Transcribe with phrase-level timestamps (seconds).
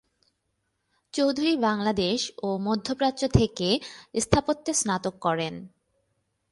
[1.13, 3.67] চৌধুরী বাংলাদেশ ও মধ্যপ্রাচ্য থেকে
[4.19, 5.53] স্থাপত্যে স্নাতক করেন।